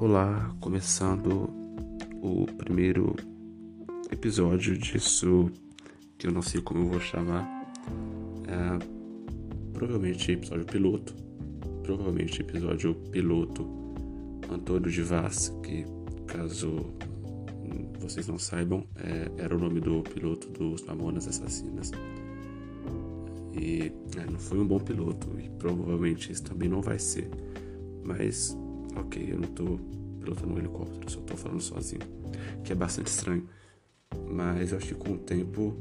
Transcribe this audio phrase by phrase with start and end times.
[0.00, 1.50] Olá, começando
[2.22, 3.16] o primeiro
[4.12, 5.50] episódio disso
[6.16, 7.44] que eu não sei como eu vou chamar.
[8.46, 8.78] É,
[9.72, 11.16] provavelmente episódio piloto.
[11.82, 13.66] Provavelmente episódio piloto
[14.48, 15.84] Antônio de Vaz, que
[16.28, 16.94] caso
[17.98, 21.90] vocês não saibam, é, era o nome do piloto dos Mamonas Assassinas.
[23.52, 27.28] E é, não foi um bom piloto, e provavelmente isso também não vai ser.
[28.04, 28.56] Mas,
[29.00, 29.78] ok, eu não tô
[30.20, 32.02] pilotando um helicóptero, só tô falando sozinho,
[32.64, 33.48] que é bastante estranho.
[34.30, 35.76] Mas eu acho que com o tempo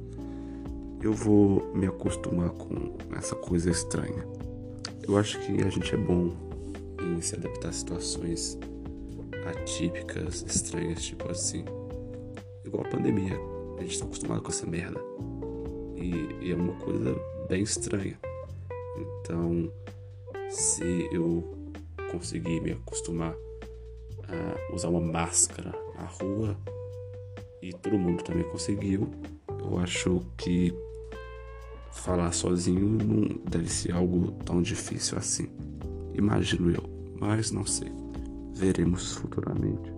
[1.02, 4.26] eu vou me acostumar com essa coisa estranha.
[5.08, 6.34] Eu acho que a gente é bom
[7.02, 8.58] em se adaptar a situações
[9.48, 11.64] atípicas, estranhas, tipo assim.
[12.66, 13.40] Igual a pandemia.
[13.78, 15.00] A gente tá acostumado com essa merda.
[15.96, 17.16] E, e é uma coisa
[17.48, 18.18] bem estranha.
[18.98, 19.72] Então,
[20.50, 21.57] se eu
[22.12, 23.36] conseguir me acostumar
[24.28, 26.58] a usar uma máscara na rua
[27.62, 29.10] e todo mundo também conseguiu,
[29.50, 30.74] eu acho que
[31.92, 35.48] falar sozinho não deve ser algo tão difícil assim.
[36.14, 36.84] Imagino eu,
[37.20, 37.92] mas não sei.
[38.54, 39.92] Veremos futuramente.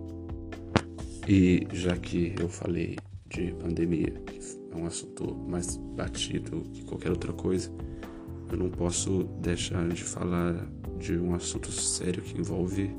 [1.28, 2.96] E já que eu falei
[3.28, 4.40] de pandemia, que
[4.72, 7.70] é um assunto mais batido que qualquer outra coisa,
[8.50, 10.66] eu não posso deixar de falar
[11.00, 12.94] de um assunto sério que envolve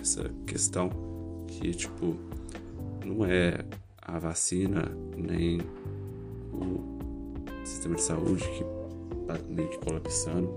[0.00, 0.90] essa questão
[1.48, 2.16] que tipo
[3.04, 3.64] não é
[4.00, 5.60] a vacina nem
[6.52, 6.98] o
[7.64, 8.64] sistema de saúde que
[9.26, 10.48] tá meio que colapsando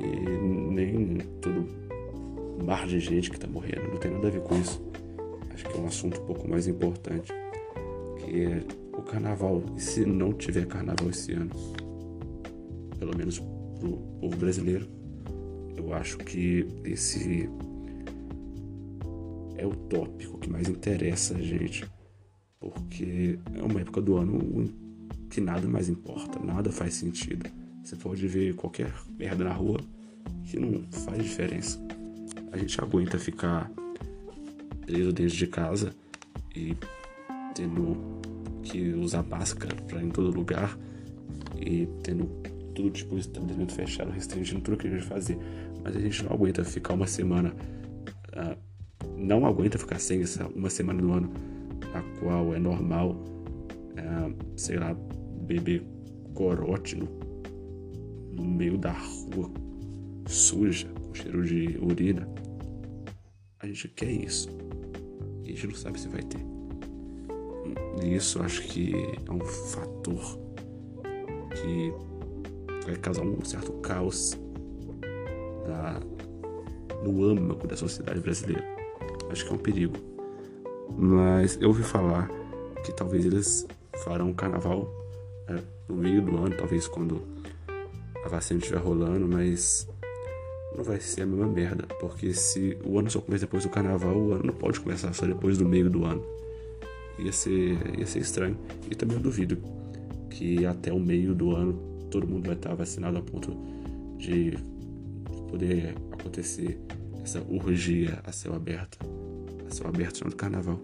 [0.00, 1.66] e nem todo
[2.64, 3.88] mar de gente que tá morrendo.
[3.88, 4.80] Não tem nada a ver com isso.
[5.52, 7.32] Acho que é um assunto um pouco mais importante
[8.18, 8.64] que é
[8.96, 9.62] o carnaval.
[9.76, 11.50] E se não tiver carnaval esse ano
[12.98, 13.40] pelo menos
[13.80, 15.01] pro povo brasileiro
[15.76, 17.48] eu acho que esse
[19.56, 21.84] é o tópico que mais interessa a gente,
[22.58, 24.72] porque é uma época do ano
[25.30, 27.48] que nada mais importa, nada faz sentido.
[27.82, 29.80] Você pode ver qualquer merda na rua
[30.44, 31.80] que não faz diferença.
[32.52, 33.70] A gente aguenta ficar
[34.84, 35.94] preso dentro de casa
[36.54, 36.76] e
[37.54, 37.96] tendo
[38.62, 40.78] que usar máscara para ir em todo lugar
[41.58, 42.26] e tendo
[42.74, 45.38] tudo tipo de estabelecimento fechado, restringindo tudo que a gente fazer.
[45.82, 47.54] Mas a gente não aguenta ficar uma semana,
[48.34, 48.56] uh,
[49.16, 51.30] não aguenta ficar sem essa uma semana do ano,
[51.94, 54.94] a qual é normal, uh, sei lá,
[55.42, 55.84] beber
[56.34, 57.08] corote no,
[58.32, 59.50] no meio da rua,
[60.26, 62.28] suja, com cheiro de urina.
[63.58, 64.48] A gente quer isso.
[65.44, 66.40] E a gente não sabe se vai ter.
[68.02, 70.38] E isso acho que é um fator
[71.54, 71.92] que
[72.86, 74.36] vai causar um certo caos
[77.02, 78.64] no âmago da sociedade brasileira.
[79.30, 79.96] Acho que é um perigo.
[80.96, 82.30] Mas eu ouvi falar
[82.84, 83.66] que talvez eles
[84.04, 84.90] farão um carnaval
[85.48, 85.58] é,
[85.88, 87.22] no meio do ano, talvez quando
[88.24, 89.88] a vacina estiver rolando, mas
[90.76, 94.16] não vai ser a mesma merda, porque se o ano só começa depois do carnaval,
[94.16, 96.24] o ano não pode começar só depois do meio do ano.
[97.18, 98.56] Ia ser, ia ser estranho.
[98.90, 99.58] E também eu duvido
[100.30, 101.74] que até o meio do ano
[102.10, 103.54] todo mundo vai estar vacinado a ponto
[104.18, 104.56] de
[105.52, 106.80] poder acontecer
[107.22, 108.98] essa urgia a céu aberto,
[109.66, 110.80] a céu aberto no carnaval.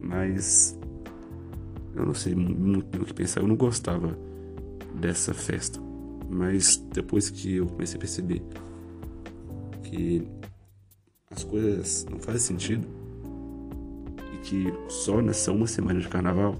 [0.00, 0.78] Mas
[1.94, 4.18] eu não sei muito o que pensar, eu não gostava
[4.94, 5.78] dessa festa.
[6.30, 8.42] Mas depois que eu comecei a perceber
[9.82, 10.26] que
[11.30, 12.88] as coisas não fazem sentido
[14.32, 16.54] e que só nessa uma semana de carnaval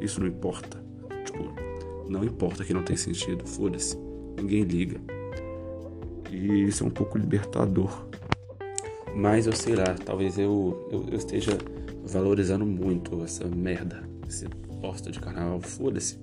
[0.00, 0.80] isso não importa.
[1.24, 1.52] Tipo,
[2.08, 3.98] não importa que não tem sentido, foda-se.
[4.36, 5.17] Ninguém liga.
[6.30, 8.08] E isso é um pouco libertador.
[9.14, 11.58] Mas eu sei lá, talvez eu, eu, eu esteja
[12.04, 14.46] valorizando muito essa merda, esse
[14.80, 16.18] bosta de carnaval, foda-se.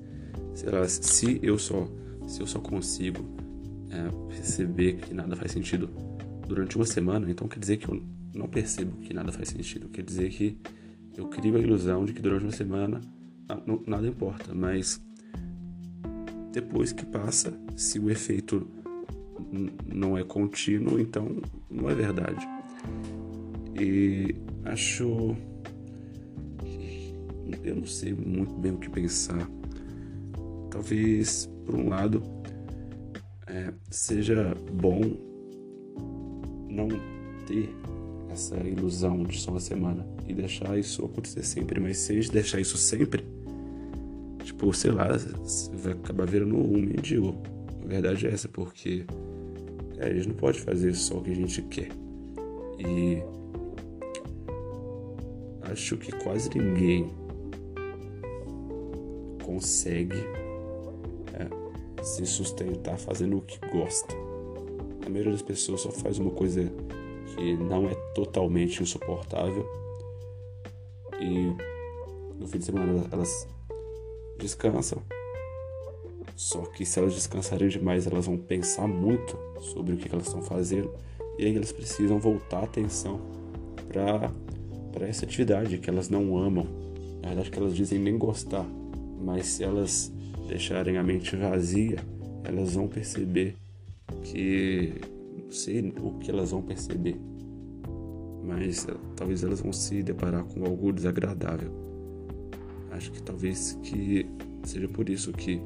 [0.54, 1.88] Sei lá, se eu só,
[2.28, 3.26] se eu só consigo
[3.90, 5.90] é, perceber que nada faz sentido
[6.48, 8.02] durante uma semana, então quer dizer que eu
[8.34, 9.90] não percebo que nada faz sentido.
[9.90, 10.58] Quer dizer que
[11.18, 13.02] eu crio a ilusão de que durante uma semana
[13.86, 15.02] nada importa, mas
[16.52, 18.68] depois que passa, se o efeito
[19.86, 21.30] não é contínuo, então
[21.70, 22.48] não é verdade.
[23.80, 25.36] E acho.
[27.64, 29.50] Eu não sei muito bem o que pensar.
[30.70, 32.22] Talvez, por um lado,
[33.48, 35.02] é, seja bom
[36.70, 36.90] não
[37.48, 37.70] ter
[38.30, 42.32] essa ilusão de só uma semana e deixar isso acontecer sempre, mas se a gente
[42.32, 43.26] deixar isso sempre,
[44.44, 45.08] tipo, sei lá,
[45.74, 47.36] vai acabar virando um mendigo.
[47.86, 49.06] A verdade é essa, porque
[50.00, 51.90] a gente não pode fazer só o que a gente quer.
[52.80, 53.22] E
[55.62, 57.14] acho que quase ninguém
[59.44, 60.18] consegue
[61.34, 64.16] é, se sustentar fazendo o que gosta.
[65.06, 66.64] A maioria das pessoas só faz uma coisa
[67.36, 69.64] que não é totalmente insuportável
[71.22, 71.56] e
[72.40, 73.48] no fim de semana elas
[74.40, 75.02] descansam.
[76.36, 80.42] Só que se elas descansarem demais, elas vão pensar muito sobre o que elas estão
[80.42, 80.92] fazendo
[81.38, 83.20] e aí elas precisam voltar a atenção
[83.88, 86.66] para essa atividade que elas não amam.
[87.22, 88.66] Na verdade, que elas dizem nem gostar,
[89.24, 90.12] mas se elas
[90.48, 91.98] deixarem a mente vazia,
[92.44, 93.56] elas vão perceber
[94.24, 94.94] que
[95.44, 97.20] não sei o que elas vão perceber,
[98.44, 98.86] mas
[99.16, 101.72] talvez elas vão se deparar com algo desagradável.
[102.92, 104.26] Acho que talvez que
[104.64, 105.62] seja por isso que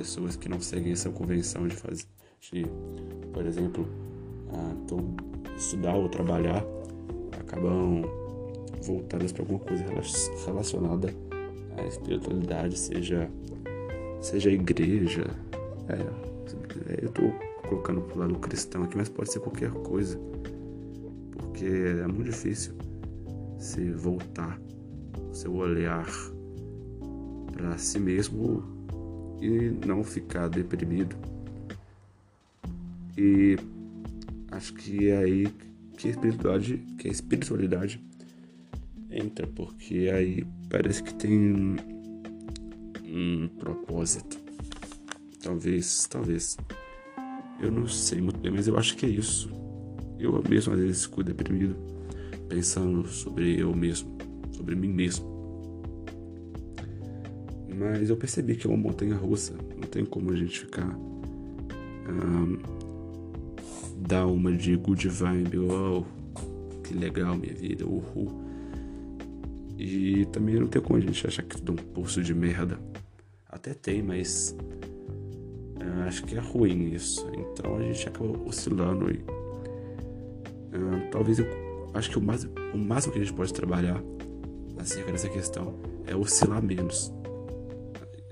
[0.00, 2.06] pessoas que não seguem essa convenção de fazer,
[2.40, 2.64] de,
[3.34, 3.86] por exemplo,
[4.50, 5.14] ah, então,
[5.58, 6.64] estudar ou trabalhar,
[7.38, 8.02] acabam
[8.82, 9.84] voltadas para alguma coisa
[10.46, 11.14] relacionada
[11.76, 13.30] à espiritualidade, seja
[14.22, 15.26] seja igreja,
[15.88, 17.30] é, eu estou
[17.68, 20.18] colocando pro lado cristão aqui, mas pode ser qualquer coisa,
[21.36, 22.72] porque é muito difícil
[23.58, 24.58] se voltar
[25.30, 26.06] o seu olhar
[27.52, 28.79] para si mesmo
[29.40, 31.16] e não ficar deprimido.
[33.16, 33.56] E
[34.50, 35.48] acho que é aí
[35.96, 38.00] que a espiritualidade, que a espiritualidade
[39.10, 41.76] entra, porque aí parece que tem
[43.04, 44.38] um propósito.
[45.42, 46.56] Talvez, talvez.
[47.60, 49.50] Eu não sei muito bem, mas eu acho que é isso.
[50.18, 51.76] Eu mesmo às vezes fico deprimido,
[52.48, 54.16] pensando sobre eu mesmo,
[54.52, 55.29] sobre mim mesmo.
[57.80, 60.86] Mas eu percebi que é uma montanha russa, não tem como a gente ficar.
[60.86, 62.58] Um,
[64.06, 66.06] dar uma de good vibe, uau,
[66.84, 68.44] que legal minha vida, uhul.
[69.78, 72.78] E também não tem como a gente achar que tudo é um poço de merda.
[73.48, 74.54] Até tem, mas
[75.76, 77.26] uh, acho que é ruim isso.
[77.32, 79.10] Então a gente acaba oscilando uh,
[81.10, 81.46] talvez eu
[81.94, 84.02] acho que o, mais, o máximo que a gente pode trabalhar
[84.78, 87.10] acerca dessa questão é oscilar menos.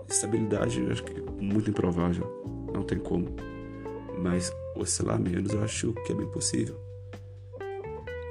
[0.08, 2.26] Estabilidade eu acho que é muito improvável,
[2.72, 3.28] não tem como.
[4.18, 6.76] Mas oscilar menos eu acho que é bem possível.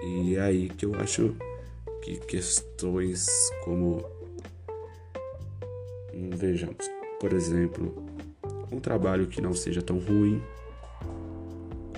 [0.04, 1.36] E é aí que eu acho
[2.02, 3.28] que questões
[3.64, 4.04] como
[6.14, 6.90] hum, vejamos,
[7.20, 8.06] por exemplo,
[8.72, 10.42] um trabalho que não seja tão ruim,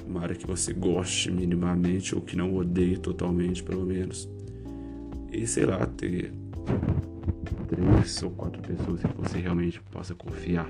[0.06, 4.28] uma área que você goste minimamente ou que não odeie totalmente, pelo menos.
[5.32, 6.34] E sei lá, ter
[7.80, 10.70] três ou quatro pessoas que você realmente possa confiar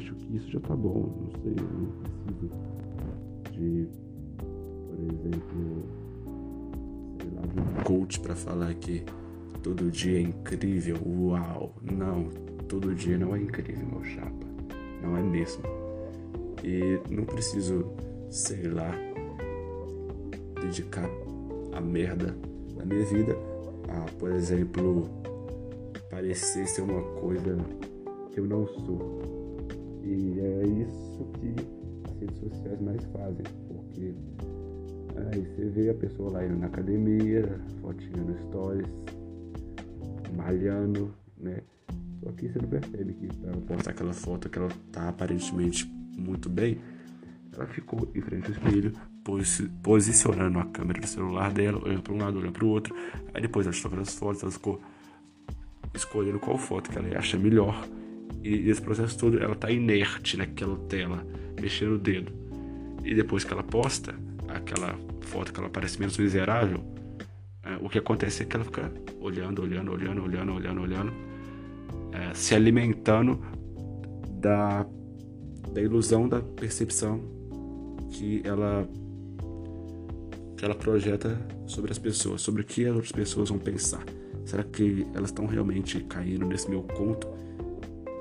[0.00, 1.12] acho que isso já tá bom.
[1.20, 2.50] Não sei, eu não preciso
[3.52, 3.88] de,
[4.88, 5.84] por exemplo,
[7.20, 9.04] sei lá, de um coach para falar que
[9.62, 11.74] todo dia é incrível, uau.
[11.82, 12.28] Não,
[12.68, 14.46] todo dia não é incrível, meu chapa.
[15.02, 15.62] Não é mesmo.
[16.64, 17.86] E não preciso,
[18.30, 18.92] sei lá,
[20.60, 21.08] dedicar
[21.72, 22.36] a merda
[22.76, 23.36] da minha vida
[23.88, 25.08] a, por exemplo,
[26.10, 27.56] parecer ser uma coisa
[28.32, 29.22] que eu não sou.
[30.04, 31.54] E é isso que
[32.08, 34.14] as redes sociais mais fazem, porque
[35.16, 38.88] aí você vê a pessoa lá indo na academia, fotinha no stories,
[40.36, 41.58] malhando, né?
[42.22, 46.48] Só que você não percebe que para postar aquela foto que ela tá aparentemente muito
[46.48, 46.78] bem,
[47.54, 48.92] ela ficou em frente ao espelho,
[49.82, 52.94] posicionando a câmera do celular dela, olhando para um lado, olhando para o outro.
[53.34, 54.80] Aí depois ela estava as fotos, ela ficou
[55.94, 57.86] escolhendo qual foto que ela acha melhor
[58.42, 61.26] e esse processo todo ela tá inerte naquela tela,
[61.60, 62.32] mexendo o dedo.
[63.04, 64.14] E depois que ela posta
[64.48, 66.82] aquela foto que ela parece menos miserável,
[67.62, 71.12] é, o que acontece é que ela fica olhando, olhando, olhando, olhando, olhando, olhando,
[72.12, 73.40] é, se alimentando
[74.40, 74.86] da,
[75.72, 77.20] da ilusão da percepção
[78.10, 78.88] que ela
[80.60, 84.04] que ela projeta sobre as pessoas, sobre o que as outras pessoas vão pensar.
[84.44, 87.26] Será que elas estão realmente caindo nesse meu conto?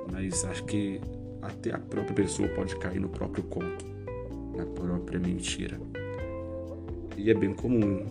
[0.10, 1.01] mas acho que
[1.41, 3.86] até a própria pessoa pode cair no próprio conto,
[4.55, 5.79] na própria mentira.
[7.17, 8.05] E é bem comum.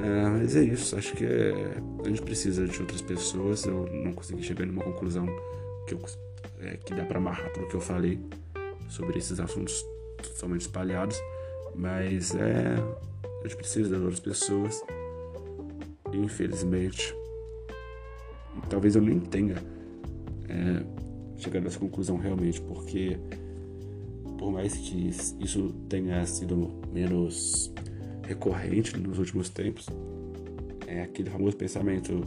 [0.00, 3.64] É, mas é isso, acho que é, a gente precisa de outras pessoas.
[3.64, 5.26] Eu não consegui chegar numa conclusão
[5.86, 6.00] que, eu,
[6.60, 8.20] é, que dá para amarrar tudo que eu falei
[8.88, 9.84] sobre esses assuntos
[10.22, 11.16] totalmente espalhados,
[11.74, 12.76] mas é,
[13.40, 14.82] a gente precisa de outras pessoas.
[16.12, 17.14] Infelizmente,
[18.68, 19.56] talvez eu nem tenha
[20.48, 20.84] é,
[21.36, 23.18] chegar nessa conclusão realmente, porque
[24.38, 25.08] por mais que
[25.40, 27.72] isso tenha sido menos
[28.22, 29.88] recorrente nos últimos tempos,
[30.86, 32.20] é aquele famoso pensamento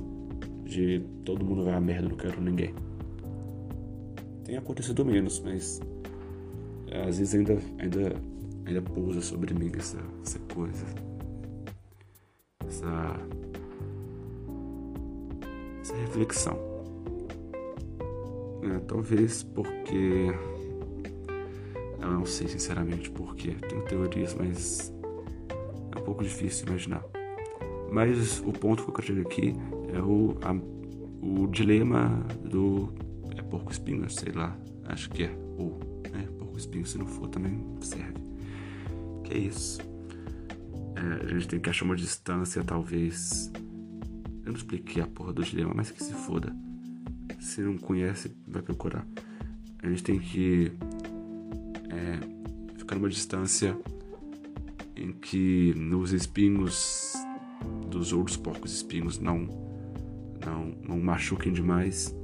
[0.66, 2.74] de todo mundo vai a merda, não quero ninguém.
[4.44, 5.80] Tem acontecido menos, mas
[7.08, 8.16] às vezes ainda, ainda,
[8.68, 10.86] ainda pousa sobre mim essa, essa coisa.
[12.68, 13.16] Essa,
[15.82, 16.60] essa reflexão.
[18.64, 20.34] É, talvez porque.
[22.00, 23.52] Eu não sei sinceramente porquê.
[23.52, 24.94] Tenho teorias, mas
[25.96, 27.04] é um pouco difícil imaginar.
[27.92, 29.56] Mas o ponto que eu quero chegar aqui
[29.94, 30.54] é o, a,
[31.26, 32.10] o dilema
[32.44, 32.94] do.
[33.38, 34.58] É porco espinho, sei lá.
[34.86, 35.32] Acho que é.
[35.58, 35.80] Ou.
[36.04, 38.28] É, porco espinho, se não for também serve.
[39.28, 39.82] Que é isso.
[40.96, 43.52] É, a gente tem que achar uma distância, talvez.
[44.46, 46.56] Eu não expliquei a porra do dilema, mas que se foda.
[47.38, 49.06] Se não conhece, vai procurar.
[49.84, 50.72] A gente tem que
[51.90, 53.78] é, ficar numa distância
[54.96, 57.14] em que nos espinhos
[57.90, 59.46] dos outros porcos espinhos não
[60.46, 62.16] não, não machuquem demais.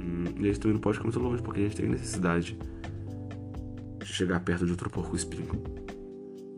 [0.00, 2.54] Hum, e a gente também não pode ficar muito longe, porque a gente tem necessidade
[2.54, 2.75] de
[4.16, 5.62] chegar perto de outro porco espinho.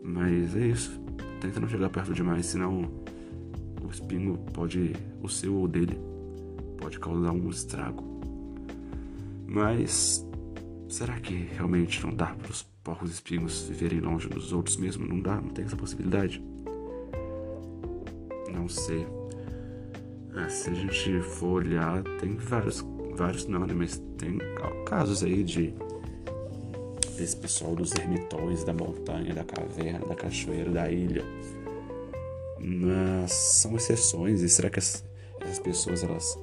[0.01, 0.99] Mas é isso.
[1.41, 2.89] Tenta não chegar perto demais, senão
[3.83, 5.99] o espinho pode, o seu ou dele,
[6.77, 8.03] pode causar um estrago.
[9.45, 10.25] Mas
[10.87, 15.05] será que realmente não dá para os porcos espinhos viverem longe dos outros mesmo?
[15.05, 15.35] Não dá?
[15.35, 16.41] Não tem essa possibilidade?
[18.53, 19.05] Não sei.
[20.35, 22.85] É, se a gente for olhar, tem vários,
[23.15, 23.73] vários não, né?
[23.73, 24.37] Mas tem
[24.85, 25.73] casos aí de
[27.19, 31.23] desse pessoal dos ermitões da montanha, da caverna, da cachoeira, da ilha.
[32.59, 34.41] Mas são exceções.
[34.41, 35.03] E será que as,
[35.41, 36.37] essas pessoas elas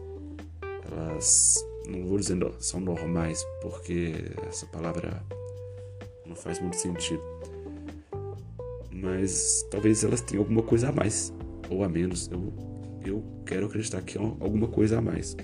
[0.90, 4.14] elas não vou dizer são normais porque
[4.48, 5.22] essa palavra
[6.26, 7.22] não faz muito sentido.
[8.90, 11.32] Mas talvez elas tenham alguma coisa a mais
[11.70, 12.28] ou a menos.
[12.30, 12.52] Eu,
[13.04, 15.36] eu quero acreditar que é alguma coisa a mais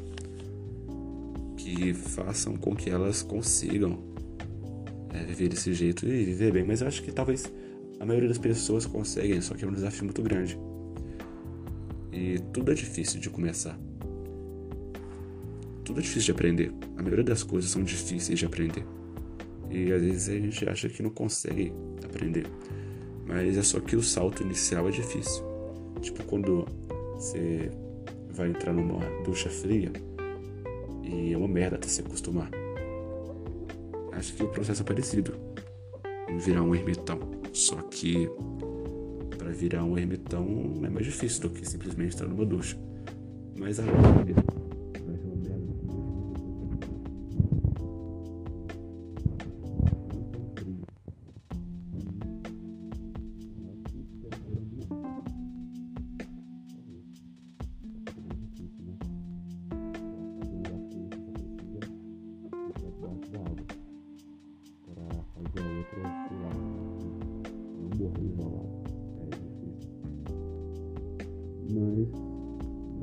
[1.57, 4.12] que façam com que elas consigam
[5.13, 6.65] é, viver desse jeito e viver bem.
[6.65, 7.51] Mas eu acho que talvez
[8.01, 10.59] a maioria das pessoas conseguem, só que é um desafio muito grande.
[12.13, 13.79] E tudo é difícil de começar.
[15.85, 16.73] Tudo é difícil de aprender.
[16.97, 18.85] A maioria das coisas são difíceis de aprender.
[19.71, 21.73] E às vezes a gente acha que não consegue
[22.05, 22.47] aprender.
[23.27, 25.43] Mas é só que o salto inicial é difícil.
[26.01, 26.67] Tipo quando
[27.15, 27.71] você
[28.31, 29.93] vai entrar numa ducha fria
[31.03, 32.51] e é uma merda até se acostumar.
[34.13, 35.35] Acho que o processo é parecido
[36.39, 37.19] virar um ermitão.
[37.53, 38.29] Só que
[39.37, 42.77] para virar um ermitão é mais difícil do que simplesmente estar numa ducha.
[43.59, 43.85] Mas a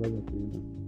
[0.09, 0.78] Valentina.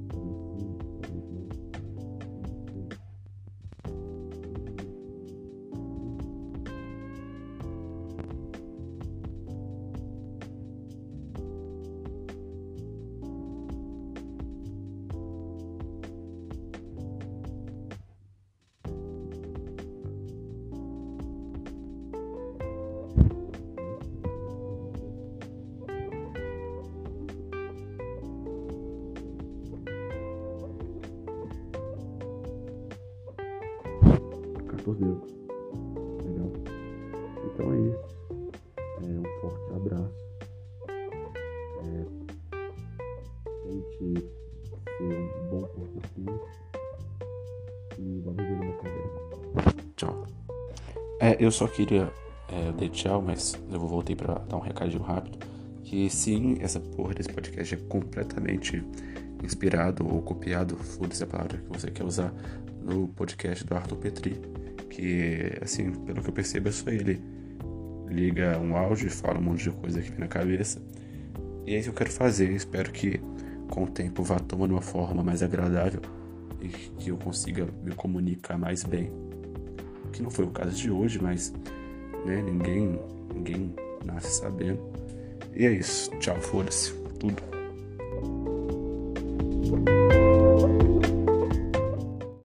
[51.32, 52.12] É, eu só queria
[52.50, 55.40] é, tchau, mas eu voltei para dar um recadinho rápido.
[55.84, 58.84] Que sim, essa porra desse podcast é completamente
[59.44, 62.34] inspirado ou copiado, foda-se a palavra que você quer usar,
[62.82, 64.40] no podcast do Arthur Petri
[64.92, 67.22] que, assim, pelo que eu percebo, é só ele.
[68.08, 70.82] Liga um áudio e fala um monte de coisa que vem na cabeça.
[71.66, 72.52] E é isso que eu quero fazer.
[72.52, 73.22] Espero que
[73.70, 76.02] com o tempo vá tomando uma forma mais agradável
[76.60, 79.12] e que eu consiga me comunicar mais bem.
[80.12, 81.54] Que não foi o caso de hoje, mas
[82.26, 83.00] né, ninguém,
[83.34, 83.76] ninguém
[84.06, 84.80] nasce sabendo.
[85.56, 86.12] E é isso.
[86.20, 86.94] Tchau, foda-se.
[87.20, 87.61] Tudo.